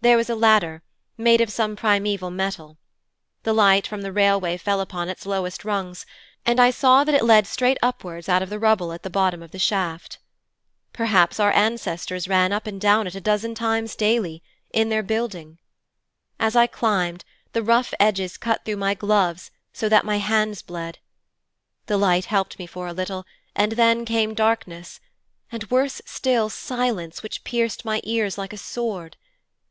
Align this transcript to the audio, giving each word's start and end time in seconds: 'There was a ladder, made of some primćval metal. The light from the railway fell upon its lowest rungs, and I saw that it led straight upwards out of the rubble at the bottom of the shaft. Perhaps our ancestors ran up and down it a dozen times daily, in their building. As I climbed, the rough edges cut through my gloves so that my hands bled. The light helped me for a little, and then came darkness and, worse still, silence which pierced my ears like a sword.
'There 0.00 0.16
was 0.16 0.30
a 0.30 0.34
ladder, 0.36 0.80
made 1.16 1.40
of 1.40 1.50
some 1.50 1.74
primćval 1.74 2.32
metal. 2.32 2.78
The 3.42 3.52
light 3.52 3.84
from 3.84 4.02
the 4.02 4.12
railway 4.12 4.56
fell 4.56 4.80
upon 4.80 5.08
its 5.08 5.26
lowest 5.26 5.64
rungs, 5.64 6.06
and 6.46 6.60
I 6.60 6.70
saw 6.70 7.02
that 7.02 7.16
it 7.16 7.24
led 7.24 7.48
straight 7.48 7.78
upwards 7.82 8.28
out 8.28 8.40
of 8.40 8.48
the 8.48 8.60
rubble 8.60 8.92
at 8.92 9.02
the 9.02 9.10
bottom 9.10 9.42
of 9.42 9.50
the 9.50 9.58
shaft. 9.58 10.18
Perhaps 10.92 11.40
our 11.40 11.50
ancestors 11.50 12.28
ran 12.28 12.52
up 12.52 12.64
and 12.64 12.80
down 12.80 13.08
it 13.08 13.16
a 13.16 13.20
dozen 13.20 13.56
times 13.56 13.96
daily, 13.96 14.40
in 14.72 14.88
their 14.88 15.02
building. 15.02 15.58
As 16.38 16.54
I 16.54 16.68
climbed, 16.68 17.24
the 17.52 17.64
rough 17.64 17.92
edges 17.98 18.36
cut 18.36 18.64
through 18.64 18.76
my 18.76 18.94
gloves 18.94 19.50
so 19.72 19.88
that 19.88 20.04
my 20.06 20.18
hands 20.18 20.62
bled. 20.62 21.00
The 21.86 21.96
light 21.98 22.26
helped 22.26 22.56
me 22.60 22.68
for 22.68 22.86
a 22.86 22.92
little, 22.92 23.24
and 23.56 23.72
then 23.72 24.04
came 24.04 24.32
darkness 24.32 25.00
and, 25.50 25.68
worse 25.72 26.00
still, 26.06 26.48
silence 26.50 27.24
which 27.24 27.42
pierced 27.42 27.84
my 27.84 28.00
ears 28.04 28.38
like 28.38 28.52
a 28.52 28.56
sword. 28.58 29.16